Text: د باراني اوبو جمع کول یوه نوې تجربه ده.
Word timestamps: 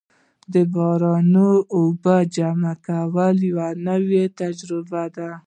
د 0.53 0.55
باراني 0.73 1.51
اوبو 1.75 2.15
جمع 2.35 2.73
کول 2.85 3.35
یوه 3.49 3.67
نوې 3.87 4.23
تجربه 4.39 5.03
ده. 5.15 5.29